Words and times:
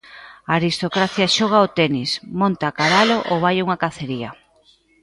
A 0.49 0.51
aristocracia 0.59 1.33
xoga 1.35 1.57
ao 1.59 1.69
tenis, 1.79 2.09
monta 2.39 2.63
ao 2.67 2.75
cabalo 2.79 3.17
ou 3.31 3.37
vai 3.43 3.55
a 3.57 3.63
unha 3.65 3.81
cacería. 3.83 4.29